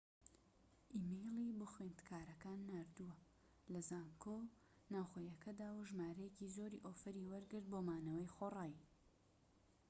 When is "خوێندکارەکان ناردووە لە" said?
1.73-3.79